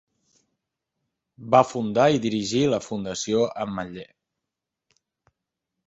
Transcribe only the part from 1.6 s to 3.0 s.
fundar i dirigir la